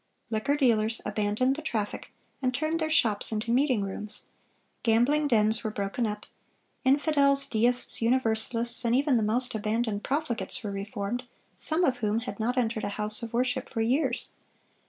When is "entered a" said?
12.57-12.89